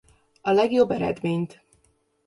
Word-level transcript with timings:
A 0.41 0.51
legjobb 0.51 0.91
eredményt. 0.91 1.61